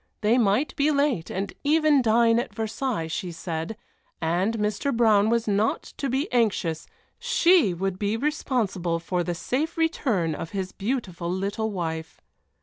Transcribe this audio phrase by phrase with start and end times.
[0.21, 3.77] They might be late and even dine at Versailles, she said,
[4.19, 4.91] and Mr.
[4.91, 6.87] Brown was not to be anxious
[7.19, 12.19] she would be responsible for the safe return of his beautiful little wife.